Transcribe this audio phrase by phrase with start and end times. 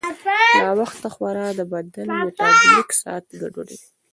[0.61, 3.79] ناوخته خورا د بدن میټابولیک ساعت ګډوډوي.